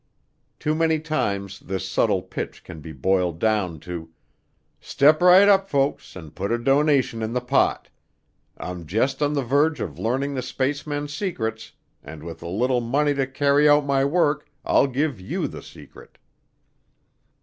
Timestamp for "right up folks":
5.21-6.15